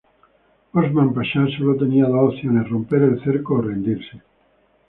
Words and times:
Osman 0.73 1.13
Pasha 1.13 1.45
solo 1.55 1.75
tenía 1.77 2.05
dos 2.05 2.33
opciones, 2.33 2.67
romper 2.67 3.03
el 3.03 3.23
cerco 3.23 3.53
o 3.53 3.61
rendirse. 3.61 4.19